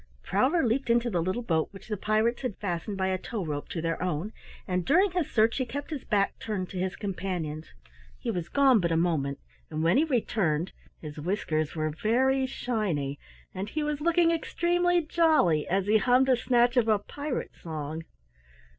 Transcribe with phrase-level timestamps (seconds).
[0.23, 3.69] Prowler leaped into the little boat which the pirates had fastened by a tow rope
[3.69, 4.33] to their own,
[4.67, 7.75] and during his search he kept his back turned to his companions.
[8.17, 9.37] He was gone but a moment,
[9.69, 13.19] and when he returned his whiskers were very shiny,
[13.53, 18.03] and he was looking extremely jolly as he hummed a snatch of a pirate song.